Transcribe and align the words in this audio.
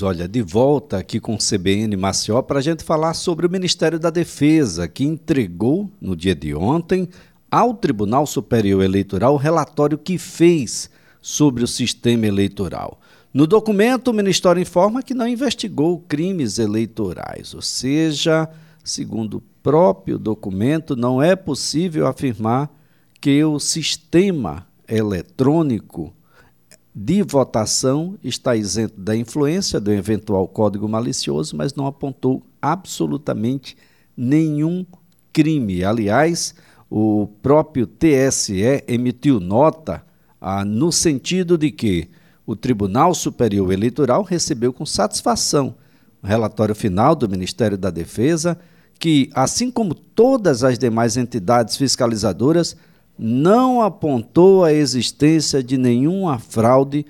Olha, 0.00 0.28
de 0.28 0.40
volta 0.42 0.96
aqui 0.96 1.18
com 1.18 1.34
o 1.34 1.38
CBN 1.38 1.96
Maceió 1.96 2.40
para 2.40 2.60
a 2.60 2.62
gente 2.62 2.84
falar 2.84 3.14
sobre 3.14 3.48
o 3.48 3.50
Ministério 3.50 3.98
da 3.98 4.10
Defesa, 4.10 4.86
que 4.86 5.02
entregou 5.02 5.90
no 6.00 6.14
dia 6.14 6.36
de 6.36 6.54
ontem 6.54 7.08
ao 7.50 7.74
Tribunal 7.74 8.24
Superior 8.24 8.80
Eleitoral 8.84 9.34
o 9.34 9.36
relatório 9.36 9.98
que 9.98 10.16
fez 10.16 10.88
sobre 11.20 11.64
o 11.64 11.66
sistema 11.66 12.26
eleitoral. 12.26 13.00
No 13.34 13.44
documento, 13.44 14.12
o 14.12 14.14
Ministério 14.14 14.62
informa 14.62 15.02
que 15.02 15.14
não 15.14 15.26
investigou 15.26 15.98
crimes 16.06 16.60
eleitorais, 16.60 17.52
ou 17.52 17.60
seja, 17.60 18.48
segundo 18.84 19.38
o 19.38 19.42
próprio 19.64 20.16
documento, 20.16 20.94
não 20.94 21.20
é 21.20 21.34
possível 21.34 22.06
afirmar 22.06 22.70
que 23.20 23.42
o 23.42 23.58
sistema 23.58 24.64
eletrônico 24.88 26.14
de 27.00 27.22
votação 27.22 28.18
está 28.24 28.56
isento 28.56 29.00
da 29.00 29.14
influência 29.14 29.78
do 29.78 29.92
eventual 29.92 30.48
código 30.48 30.88
malicioso, 30.88 31.56
mas 31.56 31.72
não 31.72 31.86
apontou 31.86 32.42
absolutamente 32.60 33.76
nenhum 34.16 34.84
crime. 35.32 35.84
Aliás, 35.84 36.56
o 36.90 37.28
próprio 37.40 37.86
TSE 37.86 38.82
emitiu 38.88 39.38
nota 39.38 40.04
ah, 40.40 40.64
no 40.64 40.90
sentido 40.90 41.56
de 41.56 41.70
que 41.70 42.08
o 42.44 42.56
Tribunal 42.56 43.14
Superior 43.14 43.72
Eleitoral 43.72 44.24
recebeu 44.24 44.72
com 44.72 44.84
satisfação 44.84 45.76
o 46.20 46.26
relatório 46.26 46.74
final 46.74 47.14
do 47.14 47.28
Ministério 47.28 47.78
da 47.78 47.90
Defesa, 47.90 48.58
que, 48.98 49.30
assim 49.34 49.70
como 49.70 49.94
todas 49.94 50.64
as 50.64 50.76
demais 50.76 51.16
entidades 51.16 51.76
fiscalizadoras, 51.76 52.76
não 53.18 53.82
apontou 53.82 54.62
a 54.62 54.72
existência 54.72 55.62
de 55.62 55.76
nenhuma 55.76 56.38
fraude 56.38 57.04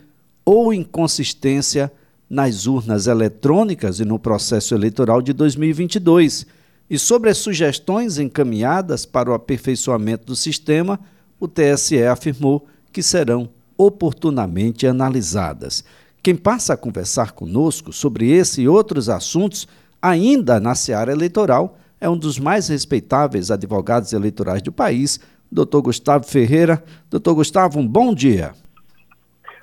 ou 0.44 0.72
inconsistência 0.72 1.92
nas 2.28 2.66
urnas 2.66 3.06
eletrônicas 3.06 4.00
e 4.00 4.04
no 4.04 4.18
processo 4.18 4.74
eleitoral 4.74 5.20
de 5.20 5.32
2022. 5.32 6.46
E 6.88 6.98
sobre 6.98 7.28
as 7.28 7.36
sugestões 7.36 8.18
encaminhadas 8.18 9.04
para 9.04 9.30
o 9.30 9.34
aperfeiçoamento 9.34 10.24
do 10.24 10.34
sistema, 10.34 10.98
o 11.38 11.46
TSE 11.46 12.02
afirmou 12.04 12.66
que 12.90 13.02
serão 13.02 13.50
oportunamente 13.76 14.86
analisadas. 14.86 15.84
Quem 16.22 16.34
passa 16.34 16.72
a 16.72 16.76
conversar 16.76 17.32
conosco 17.32 17.92
sobre 17.92 18.30
esse 18.30 18.62
e 18.62 18.68
outros 18.68 19.08
assuntos, 19.08 19.68
ainda 20.00 20.58
na 20.58 20.74
seara 20.74 21.12
eleitoral, 21.12 21.78
é 22.00 22.08
um 22.08 22.16
dos 22.16 22.38
mais 22.38 22.68
respeitáveis 22.68 23.50
advogados 23.50 24.12
eleitorais 24.12 24.62
do 24.62 24.72
país, 24.72 25.20
doutor 25.50 25.82
Gustavo 25.82 26.24
Ferreira. 26.24 26.82
Doutor 27.10 27.34
Gustavo, 27.34 27.78
um 27.78 27.86
bom 27.86 28.14
dia. 28.14 28.52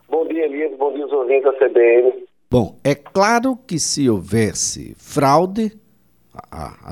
Bom 0.10 0.28
dia, 0.28 0.46
Elias. 0.46 0.78
Bom 0.78 0.94
dia, 0.94 1.06
os 1.06 1.12
ouvintes 1.12 1.44
da 1.44 1.54
CBN. 1.54 2.26
Bom, 2.50 2.78
é 2.84 2.96
claro 2.96 3.58
que 3.68 3.80
se 3.80 4.10
houvesse 4.10 4.96
fraude, 4.96 5.72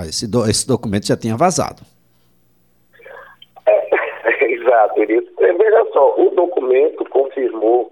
esse, 0.08 0.30
do, 0.30 0.46
esse 0.46 0.68
documento 0.68 1.08
já 1.08 1.18
tinha 1.18 1.38
vazado. 1.38 1.84
É, 3.66 4.46
exato, 4.52 5.02
Elias. 5.02 5.26
É, 5.40 5.54
veja 5.54 5.86
só, 5.94 6.16
o 6.18 6.32
documento 6.32 7.06
confirmou. 7.10 7.92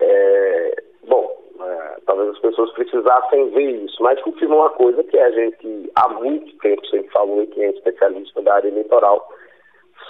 É, 0.00 0.82
bom, 1.08 1.30
é, 1.60 1.96
talvez 2.06 2.30
as 2.30 2.38
pessoas 2.40 2.72
precisassem 2.72 3.50
ver 3.50 3.84
isso, 3.84 4.02
mas 4.02 4.20
confirmou 4.22 4.60
uma 4.60 4.70
coisa 4.70 5.02
que 5.04 5.18
a 5.18 5.30
gente 5.30 5.90
há 5.94 6.08
muito 6.08 6.56
tempo 6.58 6.86
sempre 6.86 7.10
falou 7.10 7.42
e 7.42 7.46
quem 7.46 7.64
é 7.64 7.70
especialista 7.70 8.42
da 8.42 8.54
área 8.54 8.68
eleitoral 8.68 9.31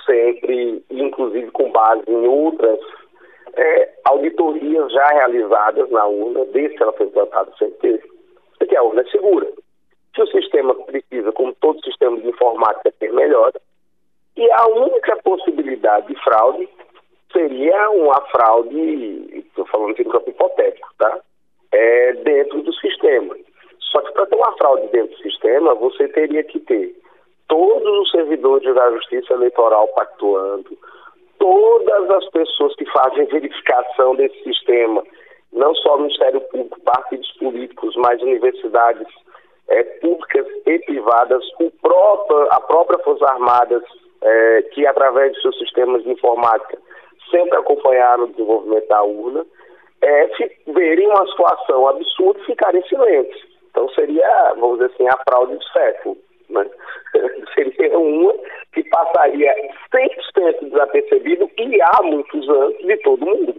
sempre, 0.05 0.84
inclusive 0.91 1.50
com 1.50 1.70
base 1.70 2.05
em 2.08 2.27
outras 2.27 2.78
é, 3.55 3.92
auditorias 4.05 4.92
já 4.92 5.06
realizadas 5.08 5.91
na 5.91 6.06
urna, 6.06 6.45
desde 6.47 6.77
que 6.77 6.83
ela 6.83 6.92
foi 6.92 7.06
implantada, 7.06 7.53
sempre 7.58 7.78
teve, 7.78 8.12
é 8.61 8.67
que 8.67 8.77
a 8.77 8.83
urna 8.83 9.03
é 9.03 9.11
segura. 9.11 9.48
Que 10.14 10.23
o 10.23 10.27
sistema 10.27 10.75
precisa, 10.75 11.33
como 11.33 11.55
todo 11.55 11.84
sistema 11.84 12.19
de 12.19 12.28
informática, 12.28 12.92
ter 12.98 13.12
melhora. 13.12 13.61
E 14.36 14.50
a 14.50 14.67
única 14.67 15.17
possibilidade 15.17 16.07
de 16.07 16.23
fraude 16.23 16.68
seria 17.33 17.91
uma 17.91 18.20
fraude, 18.30 19.39
estou 19.39 19.67
falando 19.67 19.92
aqui 19.92 20.05
no 20.05 20.11
campo 20.11 20.30
hipotético, 20.30 20.89
tá? 20.98 21.20
É, 21.73 22.12
dentro 22.14 22.62
do 22.62 22.73
sistema. 22.74 23.35
Só 23.80 24.01
que 24.02 24.12
para 24.12 24.27
ter 24.27 24.36
uma 24.36 24.52
fraude 24.57 24.86
dentro 24.89 25.17
do 25.17 25.23
sistema, 25.23 25.74
você 25.74 26.08
teria 26.08 26.45
que 26.45 26.61
ter 26.61 26.95
todos 27.52 27.98
os 28.01 28.11
servidores 28.11 28.74
da 28.74 28.90
Justiça 28.92 29.35
Eleitoral 29.35 29.86
pactuando, 29.89 30.70
todas 31.39 32.11
as 32.11 32.27
pessoas 32.30 32.74
que 32.77 32.86
fazem 32.86 33.27
verificação 33.27 34.17
desse 34.17 34.42
sistema, 34.42 35.05
não 35.52 35.74
só 35.74 35.96
o 35.96 35.98
Ministério 35.98 36.41
Público, 36.41 36.80
partidos 36.80 37.30
políticos, 37.33 37.95
mas 37.96 38.23
universidades 38.23 39.07
é, 39.68 39.83
públicas 40.01 40.46
e 40.64 40.79
privadas, 40.79 41.45
próprio, 41.83 42.48
a 42.52 42.61
própria 42.61 42.98
Forças 43.01 43.29
Armadas, 43.29 43.83
é, 44.23 44.62
que 44.73 44.86
através 44.86 45.35
de 45.35 45.42
seus 45.42 45.58
sistemas 45.58 46.02
de 46.05 46.11
informática 46.11 46.79
sempre 47.30 47.58
acompanharam 47.58 48.24
o 48.24 48.29
desenvolvimento 48.29 48.89
da 48.89 49.02
urna, 49.02 49.45
é, 50.01 50.30
verem 50.68 51.07
uma 51.07 51.27
situação 51.27 51.86
absurda 51.86 52.41
e 52.41 52.46
ficarem 52.46 52.80
em 52.80 52.89
silêncio. 52.89 53.46
Então 53.70 53.91
seria, 53.91 54.55
vamos 54.57 54.79
dizer 54.79 54.91
assim, 54.95 55.07
a 55.07 55.18
fraude 55.29 55.55
do 55.55 55.64
século. 55.64 56.17
Né? 56.52 56.67
Seria 57.55 57.98
uma 57.98 58.35
que 58.73 58.83
passaria 58.85 59.55
100% 59.92 60.70
desapercebido 60.70 61.51
e 61.58 61.83
há 61.83 62.02
muitos 62.02 62.48
anos 62.48 62.79
de 62.79 62.96
todo 62.98 63.27
mundo. 63.27 63.55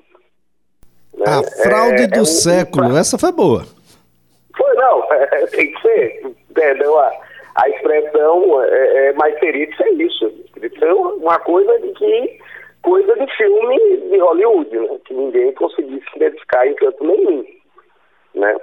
Né? 1.15 1.25
A 1.27 1.43
fraude 1.63 2.03
é, 2.03 2.07
do 2.07 2.19
é 2.19 2.21
um, 2.21 2.25
século, 2.25 2.97
essa 2.97 3.17
foi 3.17 3.31
boa. 3.31 3.63
Foi, 4.57 4.73
não, 4.75 5.03
é, 5.13 5.45
tem 5.47 5.71
que 5.71 5.81
ser. 5.81 6.21
Entendeu? 6.49 6.99
A, 6.99 7.11
a 7.55 7.69
expressão, 7.69 8.63
é, 8.63 9.09
é, 9.09 9.31
teria 9.39 9.67
que 9.67 9.77
ser 9.77 9.91
isso. 9.93 10.33
Ser 10.79 10.93
uma 10.93 11.39
coisa 11.39 11.79
de 11.79 11.91
que 11.93 12.39
coisa 12.81 13.13
de 13.15 13.35
filme 13.35 13.97
de 14.09 14.17
Hollywood, 14.17 14.77
né? 14.77 14.99
que 15.05 15.13
ninguém 15.13 15.53
conseguisse 15.53 16.05
identificar 16.15 16.67
em 16.67 16.75
canto 16.75 17.03
nenhum. 17.03 17.45
Né? 18.35 18.57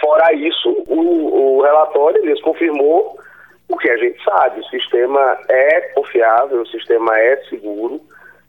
Fora 0.00 0.32
isso, 0.34 0.84
o, 0.88 1.58
o 1.58 1.62
relatório 1.62 2.22
eles 2.24 2.40
confirmou 2.42 3.18
o 3.68 3.76
que 3.76 3.90
a 3.90 3.96
gente 3.96 4.22
sabe, 4.24 4.60
o 4.60 4.64
sistema 4.64 5.38
é 5.48 5.80
confiável, 5.92 6.62
o 6.62 6.68
sistema 6.68 7.18
é 7.18 7.36
seguro, 7.48 8.00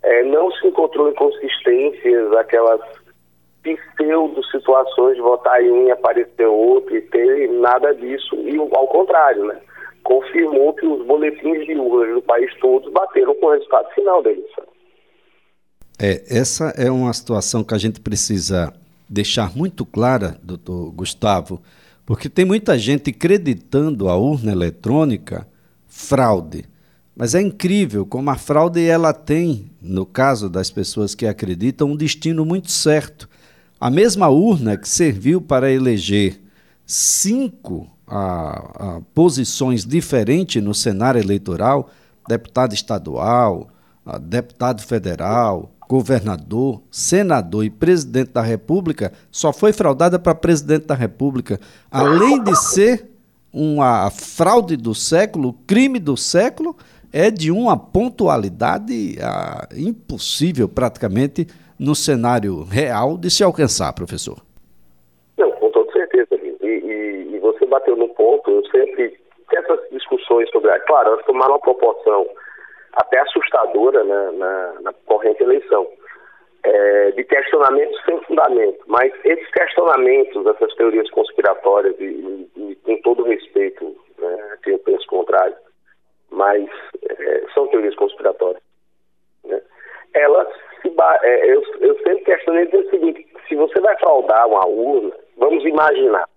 é, 0.02 0.24
não 0.24 0.50
se 0.52 0.68
encontrou 0.68 1.09
inconsistências, 1.09 2.34
aquelas 2.34 2.81
pseudo-situações 3.62 5.16
de 5.16 5.22
votar 5.22 5.62
em 5.62 5.72
um 5.72 5.88
e 5.88 5.91
aparecer 5.91 6.47
outro 6.47 6.96
e 6.96 7.02
ter 7.02 7.50
nada 7.52 7.94
disso, 7.94 8.35
e 8.35 8.57
ao 8.57 8.88
contrário, 8.88 9.46
né? 9.46 9.59
Confirmou 10.03 10.74
que 10.74 10.85
os 10.85 11.06
boletins 11.06 11.66
de 11.66 11.75
urnas 11.75 12.16
do 12.16 12.22
país 12.22 12.51
todo 12.59 12.90
bateram 12.91 13.36
com 13.36 13.47
o 13.47 13.51
resultado 13.51 13.90
final 13.94 14.24
da 14.24 14.31
eleição. 14.31 14.63
É, 16.01 16.24
essa 16.30 16.74
é 16.78 16.90
uma 16.90 17.12
situação 17.12 17.62
que 17.62 17.74
a 17.74 17.78
gente 17.78 18.00
precisa 18.00 18.74
deixar 19.09 19.56
muito 19.56 19.86
clara, 19.86 20.38
doutor 20.41 20.91
Gustavo, 20.94 21.62
porque 22.09 22.28
tem 22.28 22.44
muita 22.44 22.75
gente 22.75 23.12
acreditando 23.12 24.09
a 24.09 24.16
urna 24.18 24.52
eletrônica 24.52 25.47
fraude. 25.86 26.66
Mas 27.16 27.36
é 27.36 27.42
incrível 27.42 28.03
como 28.03 28.31
a 28.31 28.36
fraude 28.36 28.84
ela 28.84 29.14
tem, 29.14 29.70
no 29.80 30.08
caso 30.08 30.50
das 30.50 30.72
pessoas 30.72 31.14
que 31.14 31.28
acreditam, 31.28 31.92
um 31.92 31.96
destino 31.96 32.44
muito 32.44 32.72
certo. 32.72 33.30
A 33.80 33.92
mesma 33.92 34.28
urna 34.28 34.75
que 34.75 34.90
serviu 34.90 35.40
para 35.40 35.72
eleger 35.72 36.42
cinco 36.84 37.88
a, 38.08 38.96
a, 38.96 39.02
posições 39.14 39.86
diferentes 39.86 40.64
no 40.64 40.74
cenário 40.74 41.22
eleitoral, 41.22 41.92
deputado 42.28 42.74
estadual, 42.74 43.69
deputado 44.24 44.81
federal, 44.81 45.72
governador, 45.90 46.82
senador 46.92 47.66
e 47.66 47.70
presidente 47.72 48.32
da 48.32 48.44
República 48.44 49.12
só 49.32 49.52
foi 49.52 49.74
fraudada 49.74 50.20
para 50.20 50.36
presidente 50.36 50.86
da 50.86 50.94
República. 50.94 51.60
Além 51.92 52.44
de 52.44 52.56
ser 52.56 53.10
uma 53.52 54.12
fraude 54.12 54.78
do 54.78 54.94
século, 54.94 55.56
crime 55.66 55.98
do 55.98 56.16
século, 56.16 56.75
é 57.12 57.31
de 57.31 57.50
uma 57.50 57.75
pontualidade 57.75 59.18
ah, 59.19 59.68
impossível 59.75 60.69
praticamente 60.69 61.48
no 61.80 61.96
cenário 61.96 62.63
real 62.63 63.18
de 63.18 63.31
se 63.31 63.44
alcançar, 63.44 63.92
professor. 63.94 64.38
Não, 65.40 65.50
com 65.54 65.72
toda 65.72 65.92
certeza. 65.92 66.36
E, 66.36 66.68
e, 66.68 67.36
e 67.36 67.40
você 67.40 67.66
bateu 67.66 67.98
no 67.98 68.10
ponto, 68.10 68.52
eu 68.52 68.63
sempre 68.68 69.18
essas 69.52 69.80
discussões 69.92 70.48
sobre, 70.52 70.69
claro, 70.81 71.13
elas 71.13 71.25
tomaram 71.25 71.54
uma 71.54 71.60
proporção 71.60 72.28
até 72.94 73.19
assustadora 73.19 74.03
na, 74.03 74.31
na, 74.31 74.81
na 74.81 74.94
corrente 75.06 75.44
eleição, 75.44 75.88
é, 76.63 77.12
de 77.12 77.24
questionamentos 77.24 78.01
sem 78.06 78.19
fundamento. 78.21 78.83
Mas 78.88 79.13
esses 79.24 79.50
questionamentos, 79.51 80.45
essas 80.45 80.74
teorias 80.75 81.09
conspiratórias, 81.12 81.95
e, 82.00 82.03
e, 82.03 82.71
e 82.71 82.75
com 82.77 83.01
todo 83.01 83.24
respeito, 83.24 83.95
né, 84.18 84.57
que 84.63 84.71
eu 84.71 84.80
penso 84.80 85.06
contrário, 85.07 85.56
mas 86.31 86.69
é, 87.09 87.44
são 87.53 87.68
teorias 87.68 87.95
conspiratórias. 87.95 88.62
Né? 89.45 89.62
Elas, 90.13 90.47
se, 90.81 90.94
é, 91.24 91.51
eu, 91.53 91.63
eu 91.80 91.95
sempre 92.00 92.24
questionei 92.25 92.65
o 92.65 92.89
seguinte, 92.89 93.27
se 93.47 93.56
você 93.56 93.80
vai 93.80 93.97
fraudar 93.97 94.47
uma 94.47 94.65
urna, 94.68 95.15
vamos 95.38 95.63
imaginar, 95.65 96.27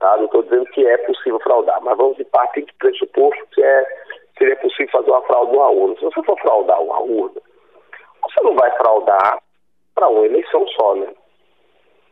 tá? 0.00 0.16
não 0.16 0.24
estou 0.26 0.42
dizendo 0.42 0.66
que 0.66 0.86
é 0.86 0.96
possível 0.98 1.38
fraudar, 1.40 1.80
mas 1.82 1.96
vamos 1.96 2.16
partir 2.30 2.62
do 2.62 2.74
pressuposto 2.78 3.46
que 3.52 3.62
é, 3.62 3.86
seria 4.38 4.56
possível 4.56 4.88
fazer 4.90 5.10
uma 5.10 5.22
fraude 5.22 5.52
numa 5.52 5.70
urna. 5.70 5.96
Se 5.96 6.04
você 6.04 6.22
for 6.22 6.38
fraudar 6.40 6.80
uma 6.82 7.00
urna, 7.00 7.40
você 8.22 8.42
não 8.42 8.54
vai 8.54 8.70
fraudar 8.76 9.42
para 9.94 10.08
uma 10.08 10.26
eleição 10.26 10.66
só, 10.68 10.94
né? 10.94 11.12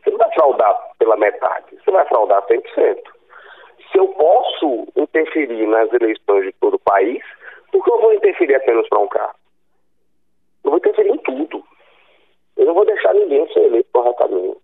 Você 0.02 0.10
não 0.10 0.18
vai 0.18 0.32
fraudar 0.32 0.90
pela 0.98 1.16
metade, 1.16 1.76
você 1.82 1.90
vai 1.90 2.06
fraudar 2.06 2.46
100%. 2.46 3.02
Se 3.90 3.98
eu 3.98 4.08
posso 4.08 4.86
interferir 4.96 5.66
nas 5.66 5.92
eleições 5.92 6.44
de 6.44 6.52
todo 6.52 6.74
o 6.74 6.80
país, 6.80 7.22
por 7.70 7.84
que 7.84 7.90
eu 7.90 8.00
vou 8.00 8.12
interferir 8.12 8.54
apenas 8.54 8.88
para 8.88 9.00
um 9.00 9.08
carro? 9.08 9.34
Eu 10.64 10.70
vou 10.70 10.78
interferir 10.78 11.10
em 11.10 11.18
tudo. 11.18 11.62
Eu 12.56 12.66
não 12.66 12.74
vou 12.74 12.84
deixar 12.84 13.14
ninguém 13.14 13.46
ser 13.52 13.60
eleito 13.60 13.88
corretamente. 13.92 14.63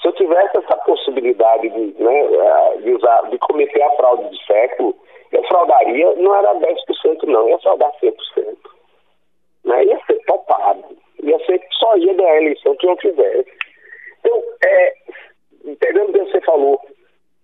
Se 0.00 0.08
eu 0.08 0.12
tivesse 0.12 0.58
essa 0.58 0.76
possibilidade 0.78 1.68
de, 1.68 2.02
né, 2.02 2.20
eh, 2.20 2.76
de, 2.82 2.92
usar, 2.92 3.28
de 3.30 3.38
cometer 3.38 3.82
a 3.82 3.90
fraude 3.96 4.30
de 4.30 4.46
século, 4.46 4.94
eu 5.32 5.42
fraudaria, 5.44 6.14
não 6.16 6.34
era 6.34 6.54
10% 6.54 7.22
não, 7.24 7.48
ia 7.48 7.58
fraudar 7.58 7.92
100%. 8.00 8.14
Né? 9.64 9.84
Ia 9.84 10.00
ser 10.06 10.18
topado. 10.26 10.84
Ia 11.22 11.38
ser, 11.46 11.60
só 11.72 11.96
ia 11.96 12.14
ganhar 12.14 12.32
a 12.32 12.42
eleição 12.42 12.76
que 12.76 12.86
eu 12.86 12.96
fizesse. 12.96 13.50
Então, 14.20 14.42
é, 14.64 14.94
o 15.64 15.76
que 15.76 16.18
você 16.18 16.40
falou, 16.42 16.80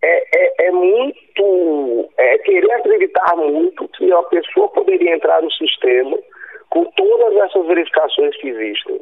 é, 0.03 0.39
é, 0.39 0.67
é 0.67 0.71
muito 0.71 2.11
é, 2.17 2.39
querer 2.39 2.71
acreditar 2.73 3.37
muito 3.37 3.89
que 3.89 4.05
uma 4.05 4.23
pessoa 4.25 4.69
poderia 4.69 5.15
entrar 5.15 5.43
no 5.43 5.51
sistema 5.53 6.17
com 6.71 6.85
todas 6.85 7.37
essas 7.37 7.67
verificações 7.67 8.37
que 8.37 8.49
existem. 8.49 9.01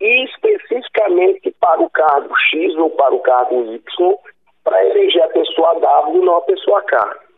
E 0.00 0.24
especificamente 0.24 1.50
para 1.60 1.80
o 1.80 1.90
cargo 1.90 2.34
X 2.50 2.74
ou 2.76 2.90
para 2.90 3.14
o 3.14 3.20
cargo 3.20 3.64
Y, 3.64 4.14
para 4.62 4.84
eleger 4.86 5.22
a 5.22 5.28
pessoa 5.28 5.80
W 5.80 6.22
e 6.22 6.24
não 6.24 6.36
a 6.36 6.42
pessoa 6.42 6.82
K. 6.82 7.28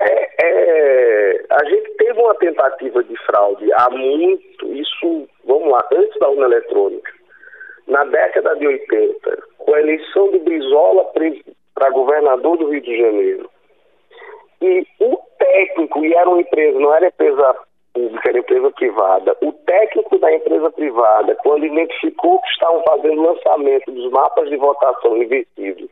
É, 0.00 0.28
é, 0.40 1.44
a 1.50 1.64
gente 1.64 1.90
teve 1.96 2.20
uma 2.20 2.34
tentativa 2.36 3.02
de 3.02 3.16
fraude 3.24 3.72
há 3.72 3.90
muito, 3.90 4.72
isso, 4.72 5.28
vamos 5.44 5.72
lá, 5.72 5.84
antes 5.92 6.16
da 6.20 6.28
urna 6.28 6.46
eletrônica, 6.46 7.12
na 7.88 8.04
década 8.04 8.54
de 8.54 8.66
80, 8.66 9.42
com 9.58 9.74
a 9.74 9.80
eleição 9.80 10.30
de 10.30 10.38
Brizola 10.38 11.10
para 11.74 11.90
governador 11.90 12.58
do 12.58 12.68
Rio 12.68 12.80
de 12.80 12.96
Janeiro. 12.96 13.50
E 14.60 14.86
o 15.00 15.18
técnico, 15.38 16.04
e 16.04 16.14
era 16.14 16.28
uma 16.28 16.40
empresa, 16.40 16.78
não 16.78 16.94
era 16.94 17.08
empresa 17.08 17.56
pública, 17.98 18.28
era 18.28 18.38
empresa 18.38 18.70
privada, 18.70 19.36
o 19.42 19.52
técnico 19.52 20.18
da 20.18 20.32
empresa 20.32 20.70
privada, 20.70 21.34
quando 21.42 21.66
identificou 21.66 22.40
que 22.40 22.48
estavam 22.48 22.82
fazendo 22.86 23.22
lançamento 23.22 23.90
dos 23.90 24.10
mapas 24.12 24.48
de 24.48 24.56
votação 24.56 25.16
invertidos, 25.16 25.88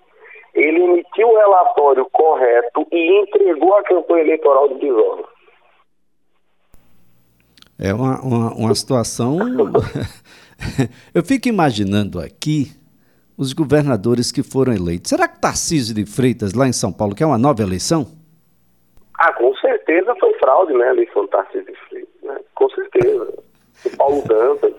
ele 0.55 0.82
emitiu 0.82 1.29
o 1.29 1.37
relatório 1.37 2.06
correto 2.12 2.87
e 2.93 3.23
entregou 3.23 3.75
a 3.75 3.82
campanha 3.82 4.23
eleitoral 4.23 4.69
do 4.69 4.76
Brizola. 4.76 5.25
É 7.79 7.93
uma, 7.93 8.20
uma, 8.23 8.55
uma 8.55 8.75
situação. 8.75 9.38
Eu 11.14 11.23
fico 11.23 11.49
imaginando 11.49 12.19
aqui 12.19 12.69
os 13.37 13.53
governadores 13.53 14.32
que 14.32 14.43
foram 14.43 14.73
eleitos. 14.73 15.11
Será 15.11 15.29
que 15.29 15.38
Tarcísio 15.38 15.94
de 15.94 16.06
Freitas, 16.06 16.55
lá 16.55 16.67
em 16.67 16.73
São 16.73 16.91
Paulo, 16.91 17.14
quer 17.14 17.26
uma 17.26 17.37
nova 17.37 17.62
eleição? 17.62 18.06
Ah, 19.19 19.33
com 19.33 19.55
certeza 19.57 20.15
foi 20.21 20.33
fraude, 20.35 20.75
né, 20.75 20.89
a 20.89 20.93
eleição 20.93 21.23
do 21.23 21.29
Tarcísio 21.29 21.65
de 21.65 21.79
Freitas, 21.89 22.23
né? 22.23 22.37
Com 22.55 22.69
certeza. 22.71 23.33
De 23.85 23.97
Paulo 23.97 24.23
Dantas, 24.27 24.73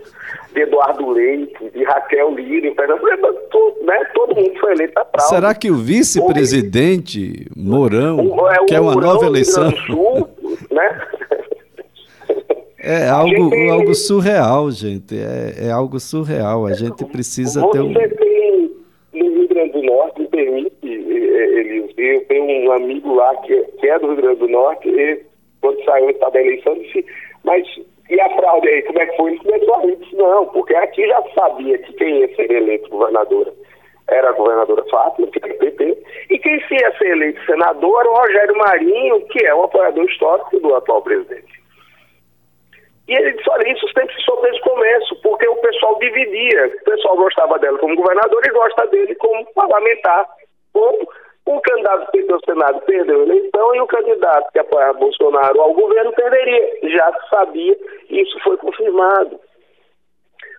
de 0.53 0.61
Eduardo 0.61 1.09
Leite, 1.11 1.69
de 1.69 1.83
Raquel 1.83 2.31
Lira, 2.31 2.67
em 2.67 2.73
Pernambuco, 2.73 3.09
né, 3.83 4.03
todo 4.13 4.35
mundo 4.35 4.59
foi 4.59 4.73
eleito 4.73 4.99
a 4.99 5.05
fraude. 5.05 5.29
Será 5.29 5.55
que 5.55 5.69
o 5.69 5.75
vice-presidente 5.75 7.47
Mourão 7.55 8.17
o, 8.17 8.49
é, 8.49 8.65
quer 8.65 8.79
uma 8.79 8.93
Mourão 8.93 9.13
nova 9.13 9.25
eleição? 9.27 9.71
Sul, 9.85 10.29
né? 10.71 11.07
É 12.79 13.09
algo, 13.09 13.49
tem... 13.49 13.69
algo 13.69 13.93
surreal, 13.93 14.71
gente. 14.71 15.13
É, 15.13 15.65
é, 15.67 15.71
algo 15.71 15.99
surreal. 15.99 16.65
A 16.65 16.73
gente 16.73 17.03
precisa 17.03 17.59
Você 17.59 17.71
ter 17.71 17.81
um. 17.81 17.93
Tem, 17.93 18.71
no 19.13 19.25
Rio 19.25 19.47
Grande 19.49 19.73
do 19.73 19.81
Norte, 19.81 20.21
me 20.21 20.27
permite, 20.29 20.87
Tenho 22.37 22.69
um 22.69 22.71
amigo 22.71 23.15
lá 23.15 23.35
que, 23.37 23.63
que 23.79 23.89
é 23.89 23.97
do 23.97 24.07
Rio 24.07 24.17
Grande 24.17 24.39
do 24.39 24.47
Norte, 24.47 24.87
e 24.87 25.25
quando 25.59 25.83
saiu 25.85 26.05
o 26.05 26.09
estado 26.11 26.33
da 26.33 26.41
eleição, 26.41 26.75
disse, 26.75 27.03
mas 27.43 27.65
e 28.09 28.21
a 28.21 28.29
fraude 28.35 28.67
aí, 28.69 28.83
como 28.83 28.99
é 28.99 29.07
que 29.07 29.17
foi? 29.17 29.31
Ele 29.31 29.39
começou 29.39 29.75
a 29.75 29.81
rir, 29.81 29.97
não, 30.13 30.45
porque 30.47 30.75
aqui 30.75 31.07
já 31.07 31.21
sabia 31.33 31.77
que 31.79 31.93
quem 31.93 32.19
ia 32.19 32.35
ser 32.35 32.51
eleito 32.51 32.89
governadora 32.89 33.51
era 34.07 34.29
a 34.29 34.33
governadora 34.33 34.85
Fátima, 34.85 35.27
que 35.27 35.39
é 35.43 35.47
do 35.47 35.55
PT, 35.55 36.03
e 36.29 36.39
quem 36.39 36.53
ia 36.53 36.97
ser 36.97 37.07
eleito 37.07 37.43
senador 37.45 38.01
era 38.01 38.09
o 38.09 38.15
Rogério 38.15 38.57
Marinho, 38.57 39.27
que 39.27 39.43
é 39.43 39.55
um 39.55 39.63
apoiador 39.63 40.05
histórico 40.05 40.59
do 40.59 40.75
atual 40.75 41.01
presidente. 41.01 41.57
E 43.07 43.13
ele 43.15 43.33
disse, 43.33 43.49
olha, 43.49 43.67
isso 43.71 43.87
sempre 43.93 44.15
se 44.15 44.21
soube 44.21 44.43
desde 44.43 44.61
o 44.61 44.63
começo, 44.63 45.15
porque 45.23 45.47
o 45.47 45.55
pessoal 45.55 45.97
dividia. 45.97 46.67
O 46.67 46.83
pessoal 46.83 47.17
gostava 47.17 47.57
dela 47.57 47.79
como 47.79 47.95
governador 47.95 48.45
e 48.45 48.51
gosta 48.51 48.85
dele 48.87 49.15
como 49.15 49.45
parlamentar. 49.53 50.27
Como 50.73 51.07
o 51.55 51.61
candidato 51.61 52.11
que 52.11 52.33
o 52.33 52.39
Senado 52.45 52.81
perdeu 52.81 53.19
a 53.19 53.23
eleição 53.23 53.75
e 53.75 53.81
o 53.81 53.87
candidato 53.87 54.51
que 54.51 54.59
apoiava 54.59 54.99
Bolsonaro 54.99 55.61
ao 55.61 55.73
governo 55.73 56.11
perderia. 56.13 56.79
Já 56.83 57.11
se 57.13 57.29
sabia 57.29 57.77
isso 58.09 58.39
foi 58.43 58.57
confirmado. 58.57 59.39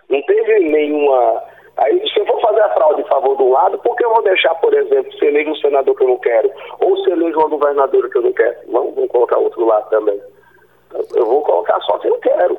Não 0.08 0.22
teve 0.22 0.58
nenhuma... 0.60 1.42
Aí, 1.76 2.08
se 2.08 2.18
eu 2.18 2.26
for 2.26 2.40
fazer 2.40 2.60
a 2.60 2.74
fraude 2.74 3.02
em 3.02 3.06
favor 3.06 3.36
do 3.36 3.50
lado, 3.50 3.78
por 3.78 3.94
que 3.94 4.04
eu 4.04 4.12
vou 4.12 4.22
deixar, 4.22 4.52
por 4.56 4.74
exemplo, 4.74 5.12
se 5.12 5.24
eleger 5.24 5.52
um 5.52 5.56
senador 5.56 5.94
que 5.94 6.02
eu 6.02 6.08
não 6.08 6.18
quero? 6.18 6.50
Ou 6.80 6.96
se 7.04 7.10
eleger 7.10 7.36
uma 7.36 7.48
governadora 7.48 8.10
que 8.10 8.18
eu 8.18 8.22
não 8.22 8.32
quero? 8.32 8.56
Vamos, 8.66 8.94
vamos 8.96 9.10
colocar 9.10 9.38
outro 9.38 9.64
lado 9.64 9.88
também 9.90 10.20
eu 11.14 11.26
vou 11.26 11.42
colocar 11.42 11.80
só 11.82 11.98
quem 11.98 12.10
eu 12.10 12.18
quero. 12.18 12.58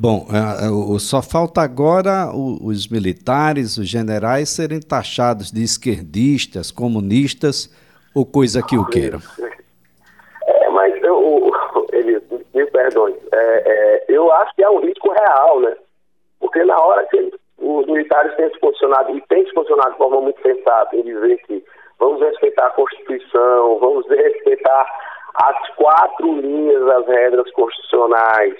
Bom, 0.00 0.26
é, 0.30 0.66
é, 0.66 0.98
só 1.00 1.20
falta 1.20 1.60
agora 1.60 2.30
os 2.32 2.86
militares, 2.86 3.76
os 3.78 3.88
generais 3.88 4.48
serem 4.48 4.78
taxados 4.78 5.50
de 5.50 5.64
esquerdistas, 5.64 6.70
comunistas 6.70 7.68
ou 8.14 8.24
coisa 8.24 8.62
que 8.62 8.78
o 8.78 8.86
queiram. 8.86 9.18
É, 10.46 10.68
mas 10.70 10.94
eu, 11.02 11.50
ele, 11.92 12.22
me 12.54 12.64
perdoe, 12.66 13.12
é, 13.32 13.62
é, 13.66 14.04
eu 14.08 14.32
acho 14.34 14.54
que 14.54 14.62
é 14.62 14.70
um 14.70 14.80
risco 14.80 15.10
real, 15.10 15.60
né? 15.62 15.74
Porque 16.38 16.62
na 16.62 16.78
hora 16.78 17.04
que 17.06 17.32
os 17.58 17.86
militares 17.86 18.36
têm 18.36 18.48
se 18.50 18.60
posicionado, 18.60 19.16
e 19.16 19.20
têm 19.22 19.44
se 19.46 19.52
posicionado 19.52 19.90
de 19.90 19.98
forma 19.98 20.20
muito 20.20 20.40
sensata 20.42 20.94
em 20.94 21.02
dizer 21.02 21.38
que 21.38 21.64
vamos 21.98 22.20
respeitar 22.20 22.66
a 22.66 22.70
Constituição, 22.70 23.80
vamos 23.80 24.08
respeitar 24.08 24.86
as 25.34 25.74
quatro 25.74 26.40
linhas 26.40 26.84
das 26.86 27.06
regras 27.08 27.50
constitucionais. 27.50 28.54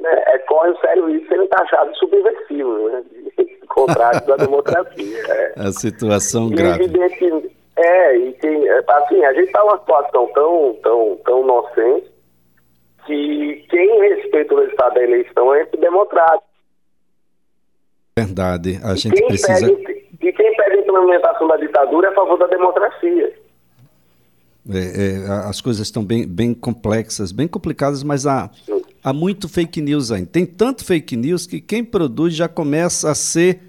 Né, 0.00 0.22
é, 0.26 0.38
corre 0.40 0.70
um 0.70 0.76
sério 0.78 1.06
risco 1.06 1.22
de 1.22 1.28
serem 1.28 1.48
taxados 1.48 1.98
subversivos, 1.98 2.92
né? 2.92 3.04
contrário 3.68 4.26
da 4.26 4.36
democracia. 4.36 5.18
É. 5.28 5.52
A 5.60 5.72
situação 5.72 6.48
e 6.48 6.54
grave. 6.54 6.84
Evidente, 6.84 7.50
é, 7.76 8.16
e 8.16 8.32
tem, 8.34 8.68
assim, 8.70 9.24
a 9.24 9.34
gente 9.34 9.46
está 9.46 9.60
numa 9.60 9.78
situação 9.78 10.26
tão, 10.32 10.78
tão, 10.82 11.20
tão 11.24 11.42
inocente 11.42 12.10
que 13.04 13.66
quem 13.68 14.00
respeita 14.00 14.54
o 14.54 14.60
resultado 14.60 14.94
da 14.94 15.02
eleição 15.02 15.54
é 15.54 15.64
democrático. 15.66 16.44
Verdade, 18.18 18.80
a 18.82 18.94
gente 18.94 19.22
precisa... 19.26 19.68
Pede, 19.68 20.06
e 20.22 20.32
quem 20.32 20.56
pede 20.56 20.76
a 20.76 20.80
implementação 20.80 21.46
da 21.46 21.56
ditadura 21.58 22.08
é 22.08 22.10
a 22.10 22.14
favor 22.14 22.38
da 22.38 22.46
democracia. 22.46 23.34
É, 24.68 24.78
é, 24.78 25.48
as 25.48 25.60
coisas 25.60 25.86
estão 25.86 26.02
bem, 26.02 26.26
bem 26.26 26.54
complexas, 26.54 27.30
bem 27.30 27.46
complicadas, 27.46 28.02
mas 28.02 28.26
há, 28.26 28.50
há 29.06 29.12
muito 29.12 29.48
fake 29.48 29.80
news 29.80 30.10
ainda. 30.10 30.26
Tem 30.26 30.44
tanto 30.44 30.84
fake 30.84 31.16
news 31.16 31.46
que 31.46 31.60
quem 31.60 31.84
produz 31.84 32.34
já 32.34 32.48
começa 32.48 33.08
a 33.08 33.14
ser 33.14 33.60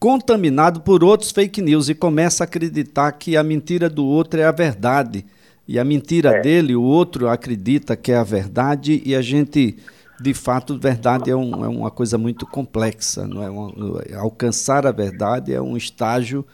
contaminado 0.00 0.80
por 0.80 1.04
outros 1.04 1.30
fake 1.30 1.62
news 1.62 1.88
e 1.88 1.94
começa 1.94 2.42
a 2.42 2.46
acreditar 2.46 3.12
que 3.12 3.36
a 3.36 3.42
mentira 3.44 3.88
do 3.88 4.04
outro 4.04 4.40
é 4.40 4.44
a 4.44 4.50
verdade. 4.50 5.24
E 5.68 5.78
a 5.78 5.84
mentira 5.84 6.38
é. 6.38 6.40
dele, 6.40 6.74
o 6.74 6.82
outro 6.82 7.28
acredita 7.28 7.96
que 7.96 8.10
é 8.10 8.16
a 8.16 8.24
verdade 8.24 9.00
e 9.06 9.14
a 9.14 9.22
gente, 9.22 9.76
de 10.20 10.34
fato, 10.34 10.76
verdade 10.76 11.30
é, 11.30 11.36
um, 11.36 11.64
é 11.64 11.68
uma 11.68 11.92
coisa 11.92 12.18
muito 12.18 12.44
complexa. 12.44 13.28
Não 13.28 13.44
é? 13.44 13.48
Uma, 13.48 13.72
alcançar 14.18 14.88
a 14.88 14.90
verdade 14.90 15.54
é 15.54 15.62
um 15.62 15.76
estágio 15.76 16.44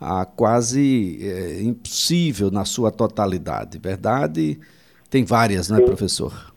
a 0.00 0.24
quase 0.24 1.20
é, 1.22 1.62
impossível 1.62 2.50
na 2.50 2.64
sua 2.64 2.90
totalidade. 2.90 3.78
Verdade 3.78 4.58
tem 5.08 5.24
várias, 5.24 5.68
não 5.68 5.78
é, 5.78 5.82
professor? 5.82 6.53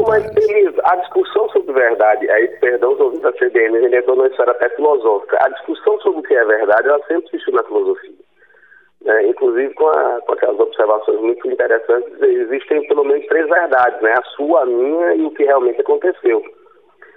Mas 0.00 0.30
Denise, 0.32 0.80
a 0.84 0.96
discussão 0.96 1.48
sobre 1.50 1.72
verdade, 1.72 2.30
aí, 2.30 2.48
perdão 2.60 2.92
os 2.92 3.00
ouvintes 3.00 3.22
da 3.22 3.32
CBN, 3.32 3.76
ele 3.76 3.96
entrou 3.96 4.16
numa 4.16 4.28
esfera 4.28 4.52
até 4.52 4.68
filosófica. 4.70 5.38
A 5.40 5.48
discussão 5.50 6.00
sobre 6.00 6.20
o 6.20 6.22
que 6.22 6.34
é 6.34 6.44
verdade, 6.44 6.88
ela 6.88 6.98
sempre 7.06 7.28
existiu 7.28 7.52
na 7.54 7.64
filosofia. 7.64 8.14
Né? 9.02 9.28
Inclusive 9.28 9.74
com, 9.74 9.88
a, 9.88 10.20
com 10.22 10.32
aquelas 10.32 10.60
observações 10.60 11.20
muito 11.20 11.50
interessantes, 11.50 12.22
existem 12.22 12.86
pelo 12.88 13.04
menos 13.04 13.26
três 13.26 13.48
verdades, 13.48 14.00
né? 14.00 14.12
A 14.12 14.22
sua, 14.36 14.62
a 14.62 14.66
minha 14.66 15.14
e 15.14 15.24
o 15.24 15.30
que 15.30 15.44
realmente 15.44 15.80
aconteceu. 15.80 16.42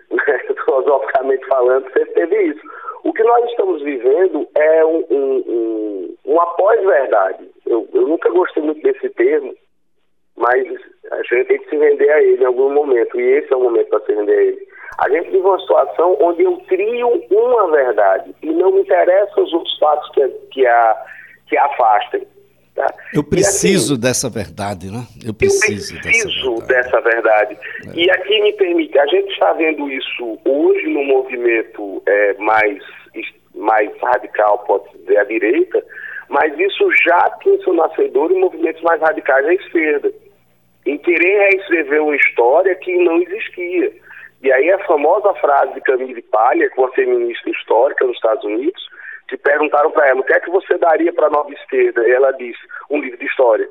Filosoficamente 0.66 1.46
falando, 1.48 1.86
sempre 1.94 2.14
teve 2.14 2.42
isso. 2.44 2.62
O 3.04 3.14
que 3.14 3.24
nós 3.24 3.46
estamos 3.52 3.82
vivendo 3.84 4.48
é 4.56 4.86
um, 4.86 5.06
um, 5.12 5.44
um, 5.48 6.16
uma 6.26 6.46
pós-verdade. 6.56 7.50
Eu, 7.66 7.88
eu 7.94 8.08
nunca 8.08 8.30
gostei 8.30 8.64
muito 8.64 8.82
desse 8.82 9.10
termo, 9.12 9.54
mas 10.36 10.66
a 11.12 11.22
gente 11.24 11.48
tem 11.48 11.60
que 11.60 11.70
se 11.70 11.78
render 11.78 12.10
a 12.10 12.22
ele 12.22 12.42
em 12.42 12.46
algum 12.46 12.74
momento, 12.74 13.20
e 13.20 13.24
esse 13.24 13.52
é 13.54 13.56
o 13.56 13.64
momento 13.64 13.90
para 13.90 14.00
se 14.02 14.14
render 14.14 14.34
a 14.34 14.44
ele. 14.44 14.68
A 14.98 15.10
gente 15.10 15.30
vive 15.30 15.46
uma 15.46 15.60
situação 15.60 16.18
onde 16.22 16.44
eu 16.44 16.58
crio 16.68 17.24
uma 17.30 17.70
verdade 17.70 18.34
e 18.42 18.50
não 18.52 18.72
me 18.72 18.82
interessam 18.82 19.44
os 19.44 19.54
outros 19.54 19.78
fatos 19.78 20.10
que, 20.12 20.28
que, 20.52 20.66
a, 20.66 21.06
que 21.48 21.58
a 21.58 21.66
afastem. 21.66 22.26
Tá? 22.76 22.94
Eu 23.14 23.24
preciso 23.24 23.94
assim, 23.94 24.02
dessa 24.02 24.30
verdade, 24.30 24.92
né? 24.92 25.06
Eu 25.26 25.34
preciso, 25.34 25.96
eu 25.96 26.02
preciso 26.02 26.56
dessa 26.68 27.02
verdade. 27.02 27.56
Dessa 27.56 27.56
verdade. 27.56 27.60
É. 27.88 28.00
E 28.00 28.12
aqui 28.12 28.42
me 28.42 28.54
permite, 28.54 29.00
a 29.00 29.08
gente 29.08 29.32
está 29.32 29.54
vendo 29.54 29.90
isso 29.90 30.38
hoje 30.46 30.88
no 30.88 31.04
movimento 31.04 32.04
é, 32.06 32.34
mais, 32.36 32.84
mais 33.54 33.90
radical, 34.02 34.60
pode 34.60 34.98
dizer, 34.98 35.18
à 35.18 35.24
direita, 35.24 35.84
mas 36.28 36.58
isso 36.60 36.90
já 37.06 37.30
tinha 37.42 37.58
seu 37.64 37.74
nascedor 37.74 38.32
em 38.32 38.40
movimentos 38.40 38.82
mais 38.82 39.00
radicais 39.00 39.46
à 39.46 39.54
esquerda, 39.54 40.12
em 40.86 40.98
querer 40.98 41.50
reescrever 41.50 42.02
uma 42.02 42.16
história 42.16 42.76
que 42.76 42.96
não 42.98 43.22
existia. 43.22 43.92
E 44.42 44.52
aí 44.52 44.72
a 44.72 44.86
famosa 44.86 45.34
frase 45.36 45.74
de 45.74 45.82
Camille 45.82 46.22
Palha, 46.22 46.70
que 46.70 46.80
é 46.80 46.84
uma 46.84 46.92
feminista 46.94 47.50
histórica 47.50 48.06
nos 48.06 48.16
Estados 48.16 48.44
Unidos, 48.44 48.82
que 49.28 49.38
perguntaram 49.38 49.90
para 49.92 50.08
ela, 50.08 50.22
o 50.22 50.24
que 50.24 50.34
é 50.34 50.40
que 50.40 50.52
você 50.52 50.78
daria 50.78 51.12
para 51.12 51.28
a 51.28 51.32
nova 51.32 51.52
esquerda? 51.52 52.08
E 52.08 52.12
ela 52.12 52.32
disse, 52.34 52.60
um 52.90 53.00
livro 53.00 53.18
de 53.18 53.26
história. 53.26 53.68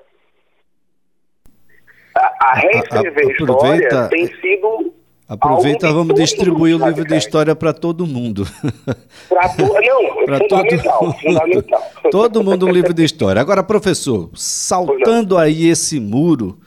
A, 2.17 2.35
a 2.41 2.55
reescrever 2.55 3.29
a, 3.29 3.33
história 3.33 4.09
tem 4.09 4.27
sido 4.27 4.93
Aproveita, 5.27 5.91
vamos 5.91 6.15
distribuir 6.17 6.77
o 6.77 6.87
livro 6.87 7.03
de 7.05 7.17
história 7.17 7.57
para 7.57 7.73
todo 7.73 8.07
mundo. 8.07 8.45
Para 9.29 9.49
to... 9.49 9.63
Não, 9.63 10.25
pra 10.27 10.39
fundamental, 10.39 10.99
todo... 10.99 11.13
fundamental. 11.15 11.83
todo 12.11 12.45
mundo 12.45 12.67
um 12.67 12.71
livro 12.71 12.93
de 12.93 13.05
história. 13.05 13.41
Agora, 13.41 13.63
professor, 13.63 14.31
saltando 14.35 15.39
aí 15.39 15.69
esse 15.69 15.99
muro 15.99 16.59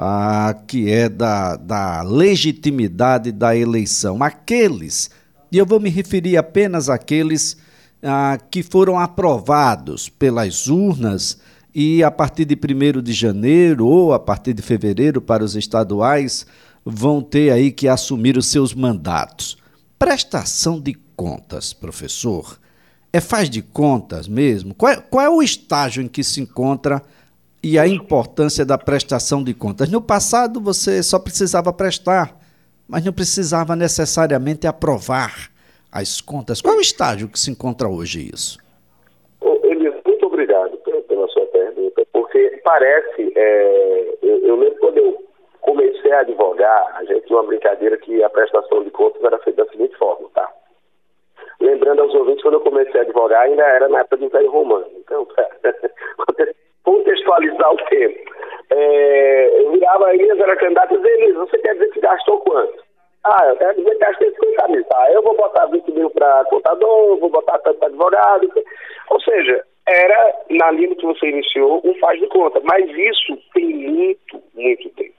ah, 0.00 0.54
que 0.68 0.88
é 0.88 1.08
da, 1.08 1.56
da 1.56 2.02
legitimidade 2.02 3.32
da 3.32 3.56
eleição, 3.56 4.22
aqueles, 4.22 5.10
e 5.50 5.58
eu 5.58 5.66
vou 5.66 5.80
me 5.80 5.90
referir 5.90 6.36
apenas 6.36 6.88
àqueles 6.88 7.56
ah, 8.00 8.38
que 8.48 8.62
foram 8.62 8.96
aprovados 8.96 10.08
pelas 10.08 10.68
urnas 10.68 11.38
e 11.74 12.04
a 12.04 12.12
partir 12.12 12.44
de 12.44 12.54
1 12.54 13.02
de 13.02 13.12
janeiro 13.12 13.86
ou 13.88 14.12
a 14.12 14.20
partir 14.20 14.54
de 14.54 14.62
fevereiro 14.62 15.20
para 15.20 15.42
os 15.42 15.56
estaduais 15.56 16.46
vão 16.84 17.20
ter 17.20 17.50
aí 17.50 17.72
que 17.72 17.88
assumir 17.88 18.38
os 18.38 18.46
seus 18.46 18.72
mandatos. 18.72 19.58
Prestação 19.98 20.80
de 20.80 20.94
contas, 21.16 21.72
professor. 21.72 22.60
É 23.12 23.20
faz 23.20 23.50
de 23.50 23.62
contas 23.62 24.28
mesmo? 24.28 24.74
Qual 24.74 24.92
é, 24.92 24.96
qual 24.96 25.24
é 25.24 25.28
o 25.28 25.42
estágio 25.42 26.04
em 26.04 26.08
que 26.08 26.22
se 26.22 26.40
encontra 26.40 27.02
e 27.62 27.78
a 27.78 27.86
importância 27.86 28.64
da 28.64 28.78
prestação 28.78 29.42
de 29.42 29.54
contas? 29.54 29.90
No 29.90 30.00
passado 30.00 30.60
você 30.60 31.02
só 31.02 31.18
precisava 31.18 31.72
prestar, 31.72 32.36
mas 32.88 33.04
não 33.04 33.12
precisava 33.12 33.74
necessariamente 33.74 34.66
aprovar 34.66 35.50
as 35.92 36.20
contas. 36.20 36.60
Qual 36.60 36.74
é 36.74 36.78
o 36.78 36.80
estágio 36.80 37.28
que 37.28 37.38
se 37.38 37.50
encontra 37.50 37.88
hoje 37.88 38.30
isso? 38.32 38.58
Muito 39.40 40.26
obrigado 40.26 40.76
pela 41.06 41.28
sua 41.28 41.46
pergunta, 41.46 42.06
porque 42.12 42.60
parece, 42.64 43.32
é, 43.36 44.16
eu, 44.22 44.38
eu 44.38 44.56
lembro 44.56 44.78
quando 44.80 44.98
eu 44.98 45.24
comecei 45.60 46.12
a 46.12 46.20
advogar, 46.20 46.96
a 46.96 47.04
gente 47.04 47.26
tinha 47.26 47.38
uma 47.38 47.46
brincadeira 47.46 47.96
que 47.98 48.22
a 48.22 48.30
prestação 48.30 48.82
de 48.84 48.90
contas 48.90 49.22
era 49.22 49.38
feita 49.38 49.64
da 49.64 49.70
seguinte 49.70 49.96
forma, 49.96 50.28
tá? 50.34 50.52
Lembrando 51.60 52.02
aos 52.02 52.14
ouvintes, 52.14 52.42
quando 52.42 52.54
eu 52.54 52.60
comecei 52.60 53.00
a 53.00 53.02
advogar, 53.02 53.42
ainda 53.42 53.62
era 53.62 53.88
na 53.88 54.00
época 54.00 54.16
do 54.18 54.24
Império 54.26 54.50
Romano. 54.50 54.86
Então, 54.96 55.26
contextualizar 56.88 57.72
o 57.72 57.76
tempo. 57.88 58.18
É, 58.70 59.62
eu 59.62 59.72
virava 59.72 60.14
Elias, 60.14 60.38
era 60.40 60.56
candidato 60.56 60.94
e 60.94 60.96
dizia, 60.96 61.14
Elias, 61.14 61.36
você 61.36 61.58
quer 61.58 61.74
dizer 61.74 61.90
que 61.90 62.00
gastou 62.00 62.38
quanto? 62.40 62.82
Ah, 63.24 63.46
eu 63.46 63.56
quero 63.56 63.76
dizer 63.76 63.90
que 63.90 63.98
gastei 63.98 64.30
50 64.30 64.68
mil. 64.68 64.84
Tá, 64.84 65.12
eu 65.12 65.22
vou 65.22 65.36
botar 65.36 65.66
20 65.66 65.92
mil 65.92 66.10
para 66.10 66.44
contador, 66.46 67.18
vou 67.18 67.28
botar 67.28 67.58
tanto 67.58 67.78
para 67.78 67.88
advogado. 67.88 68.50
Ou 69.10 69.20
seja, 69.20 69.62
era, 69.86 70.34
na 70.50 70.70
linha 70.70 70.94
que 70.96 71.04
você 71.04 71.26
iniciou, 71.28 71.82
um 71.84 71.94
faz 71.96 72.18
de 72.18 72.26
conta. 72.28 72.60
Mas 72.64 72.88
isso 72.90 73.38
tem 73.52 73.66
muito, 73.66 74.42
muito 74.54 74.88
tempo. 74.90 75.14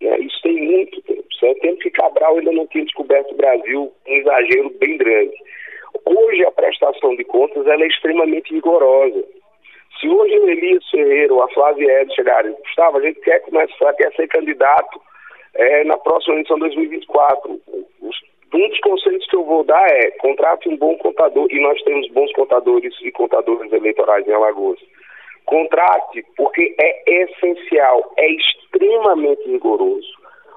É, 0.00 0.18
isso 0.20 0.40
tem 0.42 0.54
muito 0.54 1.02
tempo. 1.02 1.24
Certo? 1.38 1.60
Tempo 1.60 1.78
que 1.78 1.90
Cabral 1.90 2.38
ainda 2.38 2.52
não 2.52 2.66
tinha 2.68 2.84
descoberto 2.84 3.32
o 3.32 3.36
Brasil 3.36 3.92
um 4.06 4.14
exagero 4.14 4.70
bem 4.78 4.96
grande. 4.96 5.36
Hoje 6.04 6.44
a 6.46 6.50
prestação 6.50 7.16
de 7.16 7.24
contas 7.24 7.66
ela 7.66 7.82
é 7.82 7.86
extremamente 7.86 8.52
rigorosa. 8.54 9.24
Se 10.00 10.08
hoje 10.08 10.38
o 10.38 10.48
Elias 10.48 10.88
Ferreira 10.90 11.34
ou 11.34 11.42
a 11.42 11.48
Flávia 11.48 12.02
Ed 12.02 12.14
chegarem, 12.14 12.52
Gustavo, 12.52 12.98
a 12.98 13.00
gente 13.00 13.20
quer 13.20 13.40
começar, 13.40 13.92
quer 13.94 14.12
ser 14.14 14.28
candidato 14.28 15.00
é, 15.54 15.82
na 15.84 15.96
próxima 15.96 16.34
eleição 16.34 16.58
2024. 16.58 17.50
um 17.50 18.68
dos 18.68 18.80
conselhos 18.80 19.26
que 19.26 19.36
eu 19.36 19.44
vou 19.44 19.64
dar 19.64 19.86
é 19.90 20.10
contrate 20.12 20.68
um 20.68 20.76
bom 20.76 20.96
contador, 20.98 21.48
e 21.50 21.60
nós 21.60 21.82
temos 21.82 22.08
bons 22.12 22.32
contadores 22.32 22.94
e 23.02 23.10
contadoras 23.10 23.72
eleitorais 23.72 24.26
em 24.26 24.32
Alagoas. 24.32 24.78
Contrate, 25.46 26.24
porque 26.36 26.76
é 26.78 27.22
essencial, 27.22 28.12
é 28.18 28.30
extremamente 28.30 29.42
rigoroso. 29.50 30.06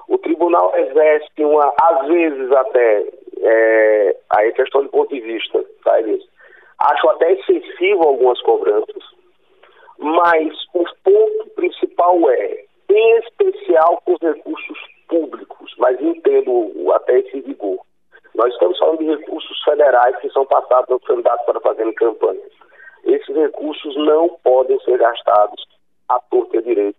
O 0.08 0.18
tribunal 0.18 0.72
exerce 0.76 1.28
uma, 1.38 1.72
às 1.82 2.06
vezes 2.06 2.52
até, 2.52 3.04
é, 3.40 4.16
aí 4.36 4.52
questão 4.52 4.82
de 4.82 4.88
ponto 4.90 5.12
de 5.12 5.20
vista, 5.20 5.64
tá, 5.82 5.98
Elias? 5.98 6.22
Acho 6.78 7.08
até 7.10 7.32
excessivo 7.32 8.02
algumas 8.02 8.40
cobranças, 8.42 9.11
mas 10.02 10.52
o 10.74 10.84
ponto 11.04 11.50
principal 11.54 12.30
é, 12.30 12.64
em 12.90 13.18
especial 13.18 14.02
com 14.04 14.14
os 14.14 14.20
recursos 14.20 14.78
públicos, 15.08 15.74
mas 15.78 16.00
entendo 16.00 16.92
até 16.94 17.20
esse 17.20 17.40
rigor. 17.40 17.78
Nós 18.34 18.52
estamos 18.52 18.78
falando 18.78 18.98
de 18.98 19.06
recursos 19.06 19.62
federais 19.62 20.16
que 20.20 20.30
são 20.30 20.44
passados 20.46 20.90
aos 20.90 21.04
candidatos 21.04 21.44
para 21.44 21.60
fazerem 21.60 21.92
campanhas. 21.94 22.50
Esses 23.04 23.34
recursos 23.34 23.96
não 23.96 24.30
podem 24.42 24.78
ser 24.80 24.98
gastados 24.98 25.64
à 26.08 26.18
torta 26.30 26.56
e 26.56 26.58
à 26.58 26.62
direita. 26.62 26.98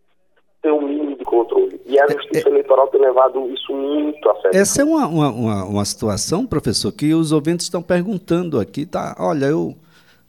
Tem 0.62 0.72
um 0.72 0.81
mínimo 0.81 1.17
de 1.17 1.25
controle. 1.25 1.81
E 1.86 2.00
a 2.00 2.07
Justiça 2.07 2.48
é, 2.48 2.51
é, 2.51 2.53
Eleitoral 2.53 2.88
tem 2.88 3.01
levado 3.01 3.50
isso 3.50 3.74
muito 3.74 4.29
a 4.29 4.36
sério. 4.41 4.57
Essa 4.57 4.81
é 4.81 4.86
uma, 4.86 5.07
uma, 5.07 5.65
uma, 5.65 5.86
situação, 5.86 6.45
professor, 6.45 6.91
que 6.91 7.13
os 7.13 7.31
ouvintes 7.31 7.65
estão 7.65 7.81
perguntando 7.81 8.60
aqui. 8.60 8.86
Tá? 8.86 9.15
Olha, 9.19 9.48
eu 9.48 9.75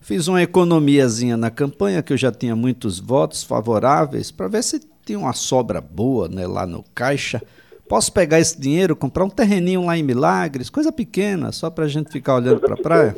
fiz 0.05 0.29
uma 0.29 0.43
economiazinha 0.43 1.35
na 1.35 1.51
campanha, 1.51 2.03
que 2.03 2.13
eu 2.13 2.17
já 2.17 2.31
tinha 2.31 2.55
muitos 2.55 3.01
votos 3.01 3.43
favoráveis, 3.43 4.31
para 4.31 4.49
ver 4.49 4.63
se 4.63 4.79
tinha 5.05 5.19
uma 5.19 5.33
sobra 5.33 5.81
boa 5.81 6.29
né, 6.29 6.47
lá 6.47 6.67
no 6.67 6.85
caixa. 6.95 7.41
Posso 7.89 8.13
pegar 8.13 8.39
esse 8.39 8.61
dinheiro, 8.61 8.95
comprar 8.95 9.25
um 9.25 9.31
terreninho 9.31 9.87
lá 9.87 9.97
em 9.97 10.03
Milagres, 10.03 10.69
coisa 10.69 10.93
pequena, 10.93 11.53
só 11.53 11.71
para 11.71 11.85
a 11.85 11.89
gente 11.89 12.13
ficar 12.13 12.37
olhando 12.37 12.61
para 12.61 12.75
a 12.75 12.83
praia? 12.83 13.15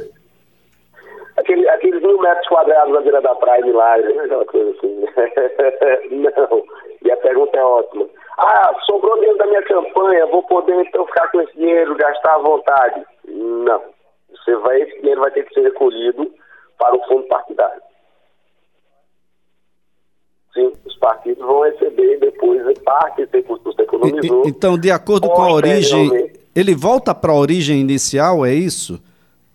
Aquele, 1.36 1.68
aqueles 1.68 2.00
mil 2.02 2.20
metros 2.20 2.46
quadrados 2.48 2.94
na 2.94 3.00
beira 3.00 3.20
da 3.20 3.34
praia 3.34 3.60
em 3.60 3.66
Milagres, 3.66 4.16
né, 4.16 4.22
aquela 4.24 4.46
coisa 4.46 4.70
assim. 4.70 5.06
Não, 6.22 6.64
e 7.02 7.10
a 7.10 7.16
pergunta 7.16 7.56
é 7.56 7.64
ótima. 7.64 8.06
Ah, 8.38 8.72
sobrou 8.86 9.16
dinheiro 9.16 9.38
da 9.38 9.46
minha 9.46 9.62
campanha, 9.62 10.26
vou 10.26 10.42
poder 10.44 10.80
então 10.82 11.04
ficar 11.06 11.28
com 11.32 11.40
esse 11.40 11.56
dinheiro, 11.56 11.96
gastar 11.96 12.34
à 12.34 12.38
vontade. 12.38 13.04
Não. 13.26 13.82
Você 14.30 14.54
vai, 14.56 14.82
esse 14.82 15.00
dinheiro 15.00 15.20
vai 15.20 15.30
ter 15.32 15.44
que 15.44 15.54
ser 15.54 15.62
recolhido 15.62 16.30
para 16.78 16.96
o 16.96 17.06
fundo 17.06 17.26
partidário. 17.28 17.82
Sim, 20.54 20.72
os 20.84 20.96
partidos 20.98 21.44
vão 21.44 21.62
receber 21.64 22.18
depois 22.18 22.56
parte 22.86 23.16
desse 23.22 23.36
recurso 23.38 23.74
que 23.74 23.82
economizou. 23.82 24.44
Então, 24.46 24.78
de 24.78 24.90
acordo 24.90 25.28
com 25.28 25.42
a 25.42 25.52
origem, 25.52 26.30
ele 26.54 26.74
volta 26.74 27.14
para 27.14 27.32
a 27.32 27.36
origem 27.36 27.80
inicial, 27.80 28.46
é 28.46 28.54
isso? 28.54 29.02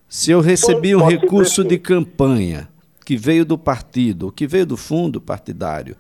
Se 0.07 0.29
eu 0.29 0.41
recebi 0.41 0.93
um 0.93 1.05
recurso 1.05 1.63
de 1.63 1.79
campanha 1.79 2.67
que 3.05 3.15
veio 3.15 3.45
do 3.45 3.57
partido, 3.57 4.31
que 4.31 4.45
veio 4.45 4.65
do 4.65 4.75
fundo 4.75 5.21
partidário, 5.21 5.95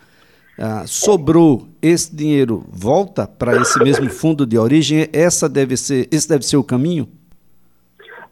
ah, 0.59 0.83
sobrou 0.85 1.67
esse 1.81 2.13
dinheiro, 2.13 2.63
volta 2.69 3.25
para 3.25 3.59
esse 3.59 3.79
mesmo 3.79 4.09
fundo 4.09 4.45
de 4.45 4.57
origem? 4.57 5.07
Essa 5.13 5.47
deve 5.47 5.77
ser, 5.77 6.09
esse 6.11 6.27
deve 6.27 6.45
ser 6.45 6.57
o 6.57 6.63
caminho? 6.63 7.07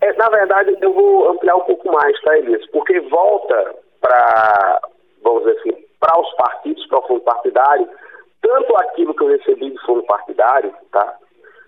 É, 0.02 0.14
na 0.14 0.30
verdade, 0.30 0.78
eu 0.82 0.94
vou 0.94 1.30
ampliar 1.30 1.56
um 1.56 1.62
pouco 1.62 1.92
mais, 1.92 2.20
tá, 2.22 2.38
Elias? 2.38 2.66
Porque 2.72 3.00
volta 3.02 3.76
para, 4.00 4.82
vamos 5.22 5.44
dizer 5.44 5.60
assim, 5.60 5.86
para 6.00 6.20
os 6.20 6.34
partidos, 6.36 6.86
para 6.88 7.00
o 7.00 7.08
fundo 7.08 7.22
partidário, 7.22 7.90
tanto 8.42 8.78
aquilo 8.78 9.14
que 9.14 9.24
eu 9.24 9.28
recebi 9.28 9.70
do 9.70 9.82
fundo 9.82 10.04
partidário, 10.04 10.74
tá? 10.92 11.18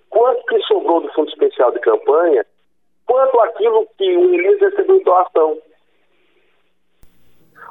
Quanto 0.10 0.46
que 0.46 0.60
sobrou 0.62 1.02
do 1.02 1.12
fundo 1.14 1.30
especial 1.30 1.72
de 1.72 1.80
campanha, 1.80 2.46
quanto 3.06 3.40
aquilo 3.42 3.88
que 3.98 4.16
o 4.16 4.34
Elias 4.34 4.60
recebeu 4.62 4.98
em 4.98 5.04
doação. 5.04 5.58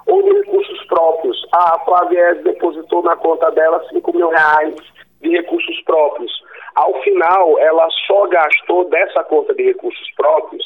Ou 0.06 0.22
de 0.22 0.32
recursos 0.32 0.84
próprios. 0.86 1.46
A 1.52 1.78
Flávia 1.80 2.34
depositou 2.36 3.02
na 3.02 3.16
conta 3.16 3.50
dela 3.50 3.84
5 3.90 4.16
mil 4.16 4.28
reais 4.28 4.74
de 5.20 5.30
recursos 5.30 5.82
próprios. 5.82 6.32
Ao 6.74 6.94
final, 7.02 7.58
ela 7.58 7.88
só 8.06 8.26
gastou 8.28 8.88
dessa 8.88 9.24
conta 9.24 9.54
de 9.54 9.64
recursos 9.64 10.10
próprios 10.16 10.64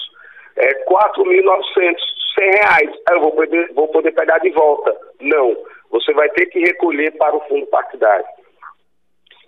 é 0.57 0.85
4.900, 0.85 1.97
100 2.39 2.51
reais. 2.51 2.91
Eu 3.11 3.21
vou 3.21 3.33
poder, 3.33 3.73
vou 3.75 3.89
poder 3.89 4.13
pegar 4.13 4.39
de 4.39 4.51
volta. 4.51 4.97
Não, 5.21 5.57
você 5.91 6.13
vai 6.13 6.29
ter 6.31 6.47
que 6.47 6.61
recolher 6.61 7.11
para 7.17 7.37
o 7.37 7.41
fundo 7.49 7.67
partidário. 7.67 8.25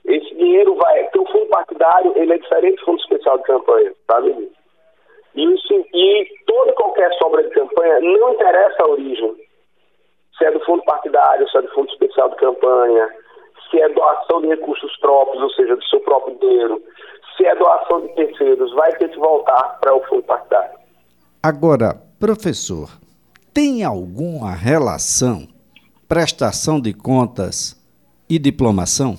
Esse 0.04 0.34
dinheiro 0.34 0.74
vai, 0.76 1.02
porque 1.04 1.18
o 1.18 1.26
fundo 1.26 1.46
partidário 1.46 2.12
ele 2.16 2.32
é 2.32 2.38
diferente 2.38 2.78
do 2.78 2.84
fundo 2.84 3.00
especial 3.00 3.38
de 3.38 3.44
campanha? 3.44 3.92
Tá, 4.06 4.20
Isso, 5.34 5.84
e 5.92 6.28
toda 6.46 6.72
qualquer 6.74 7.12
sobra 7.14 7.42
de 7.42 7.50
campanha, 7.50 8.00
não 8.00 8.34
interessa 8.34 8.82
a 8.82 8.88
origem. 8.88 9.36
Se 10.38 10.44
é 10.44 10.50
do 10.50 10.60
fundo 10.60 10.84
partidário, 10.84 11.48
se 11.48 11.58
é 11.58 11.62
do 11.62 11.72
fundo 11.72 11.90
especial 11.90 12.28
de 12.30 12.36
campanha, 12.36 13.08
se 13.70 13.80
é 13.80 13.88
doação 13.88 14.40
de 14.40 14.48
recursos 14.48 14.96
próprios, 14.98 15.42
ou 15.42 15.50
seja, 15.50 15.76
do 15.76 15.84
seu 15.84 16.00
próprio 16.00 16.38
dinheiro, 16.38 16.82
se 17.36 17.46
é 17.46 17.54
doação 17.54 18.00
de 18.00 18.08
terceiros, 18.14 18.72
vai 18.74 18.92
ter 18.96 19.10
que 19.10 19.18
voltar 19.18 19.78
para 19.80 19.94
o 19.94 20.02
fundo 20.06 20.22
partidário. 20.22 20.78
Agora, 21.42 21.94
professor, 22.18 22.88
tem 23.52 23.84
alguma 23.84 24.52
relação 24.52 25.46
prestação 26.08 26.80
de 26.80 26.94
contas 26.94 27.74
e 28.28 28.38
diplomação? 28.38 29.16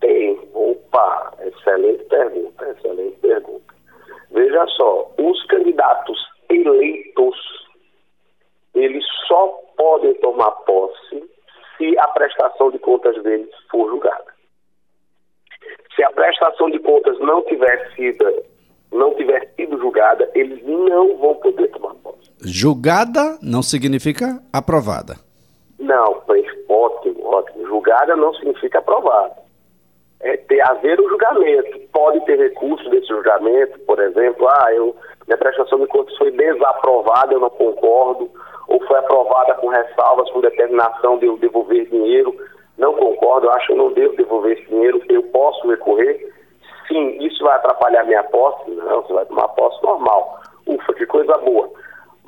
Tem. 0.00 0.38
Opa, 0.52 1.32
excelente 1.40 2.04
pergunta, 2.04 2.68
excelente 2.70 3.16
pergunta. 3.18 3.74
Veja 4.30 4.66
só, 4.68 5.10
os 5.18 5.44
candidatos 5.46 6.18
eleitos, 6.50 7.36
eles 8.74 9.04
só 9.26 9.46
podem 9.76 10.14
tomar 10.14 10.50
posse 10.50 11.22
se 11.78 11.96
a 11.98 12.08
prestação 12.08 12.70
de 12.70 12.78
contas 12.80 13.22
deles 13.22 13.48
for 13.70 13.88
julgada. 13.88 14.26
Se 15.94 16.04
a 16.04 16.10
prestação 16.10 16.70
de 16.70 16.78
contas 16.80 17.18
não 17.20 17.42
tiver 17.44 17.90
sido, 17.94 18.44
não 18.92 19.14
tiver 19.14 19.48
sido 19.56 19.78
julgada, 19.78 20.30
eles 20.34 20.62
não 20.64 21.16
vão 21.16 21.34
poder 21.36 21.68
tomar 21.68 21.94
posse. 21.94 22.30
Julgada 22.44 23.38
não 23.40 23.62
significa 23.62 24.42
aprovada. 24.52 25.16
Não, 25.78 26.20
pois 26.26 26.44
ótimo, 26.68 27.24
ótimo. 27.24 27.66
Julgada 27.66 28.16
não 28.16 28.34
significa 28.34 28.78
aprovada. 28.78 29.36
É 30.20 30.36
ter 30.36 30.60
haver 30.60 31.00
o 31.00 31.08
julgamento. 31.08 31.78
Pode 31.92 32.24
ter 32.24 32.36
recurso 32.38 32.88
desse 32.90 33.06
julgamento, 33.06 33.78
por 33.80 34.00
exemplo, 34.00 34.48
ah, 34.48 34.72
eu, 34.72 34.96
minha 35.26 35.38
prestação 35.38 35.78
de 35.78 35.86
contas 35.86 36.16
foi 36.16 36.30
desaprovada, 36.32 37.32
eu 37.32 37.40
não 37.40 37.50
concordo, 37.50 38.30
ou 38.68 38.80
foi 38.86 38.98
aprovada 38.98 39.54
com 39.54 39.68
ressalvas, 39.68 40.30
com 40.30 40.40
determinação 40.40 41.18
de 41.18 41.26
eu 41.26 41.36
devolver 41.38 41.88
dinheiro, 41.88 42.34
não 42.76 42.94
concordo, 42.94 43.46
eu 43.46 43.52
acho 43.52 43.66
que 43.66 43.72
eu 43.72 43.76
não 43.76 43.92
devo 43.92 44.16
devolver 44.16 44.56
esse 44.56 44.68
dinheiro, 44.68 45.02
eu 45.08 45.22
posso 45.24 45.68
recorrer. 45.68 46.32
Sim, 46.86 47.18
isso 47.20 47.42
vai 47.42 47.56
atrapalhar 47.56 48.04
minha 48.04 48.22
posse? 48.24 48.70
Não, 48.70 49.02
você 49.02 49.12
vai 49.12 49.26
tomar 49.26 49.48
posse 49.48 49.82
normal. 49.82 50.40
Ufa, 50.66 50.94
que 50.94 51.06
coisa 51.06 51.36
boa 51.38 51.68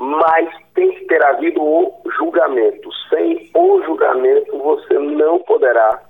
mas 0.00 0.48
tem 0.74 0.90
que 0.92 1.04
ter 1.04 1.22
havido 1.22 1.62
o 1.62 1.92
julgamento. 2.16 2.88
Sem 3.10 3.50
o 3.54 3.82
julgamento, 3.82 4.56
você 4.56 4.94
não 4.94 5.38
poderá 5.40 6.02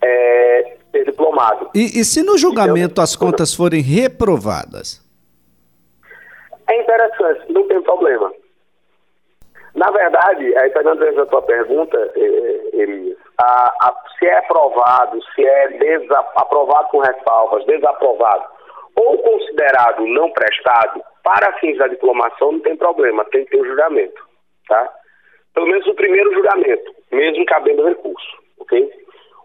é, 0.00 0.78
ser 0.90 1.04
diplomado. 1.04 1.68
E, 1.74 2.00
e 2.00 2.04
se 2.06 2.22
no 2.22 2.38
julgamento 2.38 2.92
então, 2.92 3.04
as 3.04 3.14
contas 3.14 3.52
forem 3.52 3.82
reprovadas? 3.82 5.04
É 6.66 6.80
interessante, 6.80 7.52
não 7.52 7.68
tem 7.68 7.82
problema. 7.82 8.32
Na 9.76 9.90
verdade, 9.90 10.56
aí 10.56 10.70
pegando 10.70 11.04
a 11.20 11.26
tua 11.26 11.42
pergunta, 11.42 11.98
eh, 12.16 12.70
Elias, 12.72 13.18
a, 13.38 13.74
a, 13.82 13.94
se 14.18 14.26
é 14.26 14.38
aprovado, 14.38 15.22
se 15.34 15.44
é 15.44 15.98
aprovado 16.34 16.88
com 16.88 16.98
ressalvas, 17.00 17.64
desaprovado 17.66 18.56
ou 18.96 19.18
considerado 19.18 20.06
não 20.06 20.30
prestado, 20.30 21.02
para 21.22 21.52
fins 21.58 21.76
da 21.76 21.86
diplomação 21.86 22.52
não 22.52 22.60
tem 22.60 22.76
problema, 22.76 23.24
tem 23.26 23.44
que 23.44 23.50
ter 23.50 23.60
o 23.60 23.66
julgamento, 23.66 24.22
tá? 24.66 24.90
Pelo 25.54 25.66
menos 25.66 25.86
o 25.86 25.94
primeiro 25.94 26.32
julgamento, 26.32 26.94
mesmo 27.12 27.44
cabendo 27.44 27.86
recurso, 27.86 28.38
ok? 28.58 28.90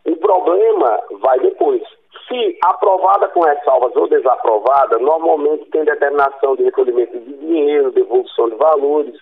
O 0.06 0.16
problema 0.16 1.00
vai 1.20 1.40
depois. 1.40 1.82
Se 2.28 2.58
aprovada 2.64 3.28
com 3.30 3.42
ressalvas 3.42 3.94
ou 3.96 4.08
desaprovada, 4.08 4.98
normalmente 5.00 5.66
tem 5.72 5.84
determinação 5.84 6.56
de 6.56 6.64
recolhimento 6.64 7.20
de 7.20 7.34
dinheiro, 7.34 7.92
devolução 7.92 8.50
de 8.50 8.56
valores, 8.56 9.16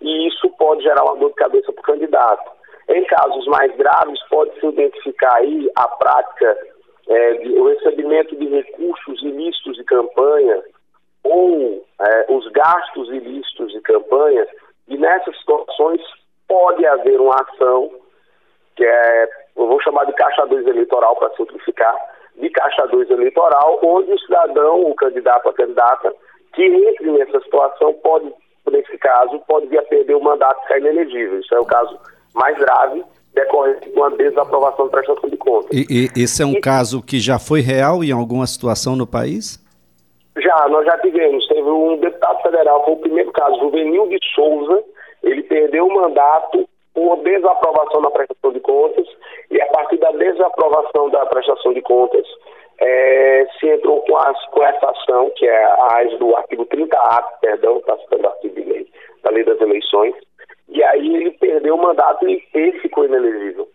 e 0.00 0.28
isso 0.28 0.48
pode 0.50 0.82
gerar 0.82 1.04
uma 1.04 1.16
dor 1.16 1.30
de 1.30 1.36
cabeça 1.36 1.72
para 1.72 1.80
o 1.80 1.84
candidato. 1.84 2.50
Em 2.88 3.04
casos 3.04 3.46
mais 3.46 3.74
graves, 3.76 4.20
pode-se 4.28 4.66
identificar 4.66 5.36
aí 5.36 5.70
a 5.76 5.88
prática, 5.88 6.58
é, 7.08 7.32
de, 7.34 7.52
o 7.54 7.68
recebimento 7.68 8.34
de 8.36 8.46
recursos 8.48 9.22
ilícitos 9.22 9.76
de 9.76 9.84
campanha, 9.84 10.62
ou 11.24 11.84
é, 12.00 12.32
os 12.32 12.46
gastos 12.52 13.08
ilícitos 13.08 13.72
de 13.72 13.80
campanha, 13.82 14.46
e 14.88 14.96
nessas 14.96 15.38
situações 15.38 16.00
pode 16.48 16.84
haver 16.84 17.20
uma 17.20 17.36
ação, 17.36 17.90
que 18.74 18.84
é, 18.84 19.28
eu 19.56 19.66
vou 19.66 19.80
chamar 19.82 20.04
de 20.04 20.12
caixa 20.14 20.46
2 20.46 20.66
eleitoral 20.66 21.14
para 21.16 21.34
simplificar, 21.36 21.94
de 22.36 22.48
caixa 22.50 22.86
2 22.86 23.10
eleitoral, 23.10 23.78
onde 23.82 24.12
o 24.12 24.18
cidadão, 24.18 24.82
o 24.82 24.94
candidato 24.94 25.48
a 25.48 25.54
candidata, 25.54 26.14
que 26.54 26.64
entre 26.64 27.10
nessa 27.12 27.40
situação 27.40 27.94
pode, 27.94 28.32
nesse 28.70 28.96
caso, 28.98 29.38
pode 29.46 29.66
vir 29.66 29.78
a 29.78 29.82
perder 29.82 30.14
o 30.14 30.22
mandato 30.22 30.58
e 30.58 30.62
ficar 30.62 30.78
inelegível. 30.78 31.40
Isso 31.40 31.54
é 31.54 31.60
o 31.60 31.64
caso 31.64 31.98
mais 32.34 32.56
grave, 32.58 33.04
decorrente 33.34 33.88
de 33.88 33.96
uma 33.96 34.10
desaprovação 34.10 34.86
de 34.86 34.90
prestação 34.90 35.30
de 35.30 35.36
contas. 35.36 35.70
E, 35.72 36.08
e 36.16 36.22
esse 36.22 36.42
é 36.42 36.46
um 36.46 36.52
e, 36.52 36.60
caso 36.60 37.02
que 37.02 37.18
já 37.18 37.38
foi 37.38 37.60
real 37.60 38.02
em 38.02 38.12
alguma 38.12 38.46
situação 38.46 38.96
no 38.96 39.06
país? 39.06 39.58
Já, 40.36 40.68
nós 40.68 40.84
já 40.86 40.98
tivemos. 40.98 41.46
Teve 41.48 41.68
um 41.68 41.96
deputado 41.98 42.42
federal, 42.42 42.84
foi 42.84 42.94
o 42.94 42.98
primeiro 42.98 43.32
caso, 43.32 43.60
Juvenil 43.60 44.08
de 44.08 44.18
Souza, 44.34 44.82
ele 45.22 45.42
perdeu 45.42 45.86
o 45.86 45.94
mandato 45.94 46.68
por 46.94 47.16
desaprovação 47.22 48.02
da 48.02 48.10
prestação 48.10 48.52
de 48.52 48.60
contas 48.60 49.06
e 49.50 49.60
a 49.60 49.66
partir 49.66 49.98
da 49.98 50.10
desaprovação 50.12 51.10
da 51.10 51.24
prestação 51.26 51.72
de 51.72 51.82
contas 51.82 52.26
é, 52.80 53.46
se 53.58 53.68
entrou 53.68 54.00
com, 54.02 54.16
as, 54.16 54.46
com 54.46 54.64
essa 54.64 54.90
ação, 54.90 55.30
que 55.36 55.46
é 55.46 55.64
a 55.64 56.16
do 56.18 56.34
artigo 56.34 56.64
30A, 56.66 57.24
perdão, 57.40 57.78
está 57.78 57.96
citando 57.98 58.24
o 58.24 58.30
artigo 58.30 58.49
da 59.22 59.30
lei 59.30 59.44
das 59.44 59.60
eleições, 59.60 60.14
e 60.68 60.82
aí 60.82 61.16
ele 61.16 61.30
perdeu 61.32 61.74
o 61.74 61.82
mandato 61.82 62.28
e 62.28 62.42
ele 62.54 62.78
ficou 62.80 63.04
inelegível. 63.04 63.68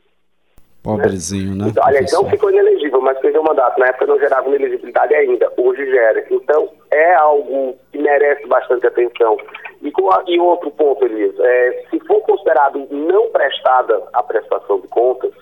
Pobrezinho, 0.85 1.55
né? 1.55 1.65
Então, 1.69 1.83
olha, 1.83 1.99
então 1.99 2.29
ficou 2.29 2.51
inelegível, 2.51 3.01
mas 3.01 3.17
perdeu 3.17 3.41
o 3.41 3.45
mandato. 3.45 3.79
Na 3.79 3.87
época 3.87 4.05
não 4.05 4.19
gerava 4.19 4.47
inelegibilidade 4.47 5.15
ainda, 5.15 5.51
hoje 5.57 5.83
gera. 5.89 6.23
Então 6.29 6.69
é 6.91 7.15
algo 7.15 7.75
que 7.91 7.97
merece 7.97 8.45
bastante 8.47 8.85
atenção. 8.85 9.35
E, 9.81 9.91
com 9.91 10.11
a, 10.11 10.23
e 10.27 10.39
outro 10.39 10.69
ponto, 10.69 11.03
Elias, 11.03 11.33
é, 11.39 11.85
se 11.89 11.99
for 12.01 12.21
considerado 12.21 12.87
não 12.91 13.29
prestada 13.29 14.03
a 14.13 14.21
prestação 14.21 14.79
de 14.79 14.87
contas, 14.87 15.33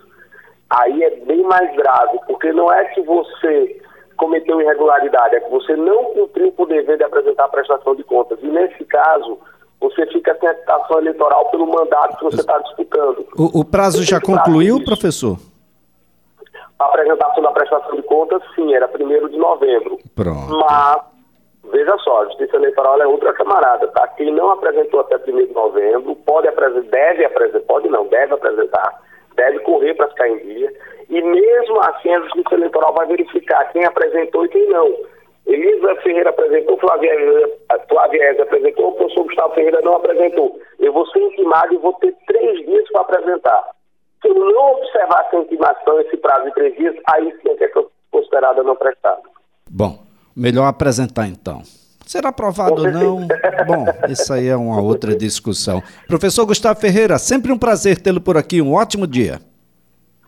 aí 0.70 1.04
é 1.04 1.10
bem 1.10 1.44
mais 1.44 1.76
grave, 1.76 2.20
porque 2.26 2.54
não 2.54 2.72
é 2.72 2.86
que 2.86 3.02
você 3.02 3.82
cometeu 4.16 4.62
irregularidade, 4.62 5.36
é 5.36 5.40
que 5.42 5.50
você 5.50 5.76
não 5.76 6.06
cumpriu 6.14 6.54
com 6.54 6.64
o 6.64 6.68
dever 6.68 6.98
de 6.98 7.04
apresentar 7.04 7.46
a 7.46 7.50
prestação 7.50 7.96
de 7.96 8.04
contas. 8.04 8.40
E 8.42 8.48
nesse 8.48 8.86
caso, 8.86 9.38
você 9.84 10.08
fica 10.08 10.34
sem 10.40 10.48
a 10.48 11.00
eleitoral 11.00 11.50
pelo 11.50 11.68
mandato 11.68 12.18
que 12.18 12.24
você 12.24 12.40
está 12.40 12.58
disputando. 12.60 13.28
O, 13.38 13.60
o 13.60 13.66
prazo 13.66 14.02
já 14.04 14.22
concluiu, 14.22 14.84
professor? 14.84 15.38
A 16.80 16.86
apresentação 16.86 17.44
da 17.44 17.52
prestação 17.52 17.96
de 17.96 18.04
contas, 18.04 18.42
sim, 18.56 18.74
era 18.74 18.88
1 18.88 19.28
de 19.28 19.38
novembro. 19.38 20.00
Pronto. 20.16 20.58
Mas, 20.58 21.02
veja 21.70 21.98
só, 21.98 22.22
a 22.22 22.26
Justiça 22.26 22.56
Eleitoral 22.56 23.02
é 23.02 23.08
outra 23.08 23.34
camarada, 23.34 23.88
tá? 23.90 24.08
Quem 24.10 24.32
não 24.32 24.52
apresentou 24.52 25.02
até 25.02 25.18
1 25.18 25.48
de 25.48 25.54
novembro 25.54 26.16
pode 26.26 26.48
apresentar, 26.48 26.90
deve 26.90 27.26
apresentar, 27.26 27.66
pode 27.66 27.90
não, 27.90 28.08
deve 28.08 28.34
apresentar, 28.34 29.02
deve 29.36 29.60
correr 29.60 29.94
para 29.96 30.08
ficar 30.08 30.30
em 30.30 30.38
dia. 30.38 30.74
E 31.10 31.22
mesmo 31.22 31.80
assim 31.82 32.14
a 32.14 32.22
Justiça 32.22 32.56
Eleitoral 32.56 32.94
vai 32.94 33.06
verificar 33.08 33.70
quem 33.74 33.84
apresentou 33.84 34.46
e 34.46 34.50
quem 34.50 34.70
não. 34.70 34.94
Elisa 35.46 35.96
Ferreira 35.98 36.30
apresentou, 36.30 36.78
Flávia, 36.78 37.12
Flávia 38.18 38.44
apresentou, 38.44 38.90
o 38.90 38.92
professor 38.94 39.24
Gustavo 39.24 39.54
Ferreira 39.56 39.82
não 39.82 39.96
apresentou. 39.96 40.60
Eu 40.80 40.94
vou 40.94 41.06
ser 41.08 41.20
intimado 41.20 41.74
e 41.74 41.78
vou 41.78 41.94
ter 41.94 42.16
três 42.28 42.66
dias 42.66 42.88
para 42.92 43.02
apresentar. 43.02 43.64
Se 44.22 44.30
eu 44.30 44.36
não 44.36 44.74
observar 44.74 45.26
essa 45.28 45.38
intimação, 45.38 46.00
esse 46.02 46.18
prazo 46.18 46.46
de 46.46 46.54
três 46.54 46.76
dias, 46.76 46.96
aí 47.14 47.34
sim 47.42 47.50
é 47.50 47.56
que 47.56 47.64
é 47.64 47.72
considerada 48.12 48.64
não 48.64 48.76
prestada. 48.76 49.22
Bom, 49.70 50.00
melhor 50.36 50.66
apresentar 50.66 51.28
então. 51.28 51.62
Será 52.06 52.30
aprovado 52.30 52.82
ou 52.82 52.92
não? 52.92 53.28
Bom, 53.66 53.86
isso 54.10 54.32
aí 54.34 54.48
é 54.48 54.56
uma 54.56 54.82
outra 54.82 55.16
discussão. 55.16 55.82
Professor 56.08 56.46
Gustavo 56.46 56.80
Ferreira, 56.80 57.18
sempre 57.18 57.52
um 57.52 57.58
prazer 57.58 58.02
tê-lo 58.02 58.22
por 58.22 58.38
aqui. 58.38 58.62
Um 58.62 58.74
ótimo 58.74 59.08
dia. 59.08 59.40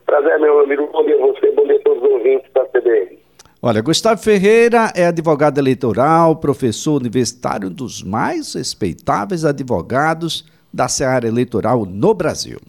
Prazer, 0.06 0.40
meu 0.40 0.62
amigo. 0.62 0.88
Bom 0.88 1.04
dia 1.06 1.16
a 1.16 1.20
você, 1.20 1.52
bom 1.52 1.66
dia 1.66 1.76
a 1.76 1.80
todos 1.82 2.04
os 2.04 2.10
ouvintes 2.10 2.52
da 2.54 2.66
CBN. 2.66 3.20
Olha, 3.68 3.82
Gustavo 3.82 4.22
Ferreira 4.22 4.94
é 4.94 5.08
advogado 5.08 5.58
eleitoral, 5.58 6.36
professor 6.36 7.02
universitário, 7.02 7.68
um 7.68 7.74
dos 7.74 8.04
mais 8.04 8.54
respeitáveis 8.54 9.44
advogados 9.44 10.46
da 10.72 10.88
seara 10.88 11.28
eleitoral 11.28 11.84
no 11.84 12.14
Brasil. 12.14 12.60